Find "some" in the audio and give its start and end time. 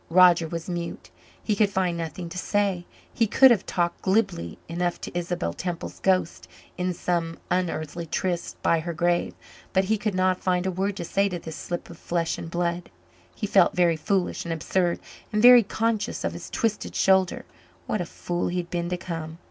6.91-7.37